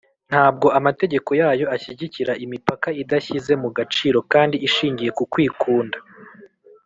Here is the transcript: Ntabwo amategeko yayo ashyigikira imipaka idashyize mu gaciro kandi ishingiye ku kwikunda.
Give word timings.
Ntabwo 0.29 0.67
amategeko 0.79 1.29
yayo 1.41 1.65
ashyigikira 1.75 2.33
imipaka 2.45 2.87
idashyize 3.01 3.53
mu 3.63 3.69
gaciro 3.77 4.19
kandi 4.33 4.55
ishingiye 4.67 5.09
ku 5.17 5.23
kwikunda. 5.31 5.97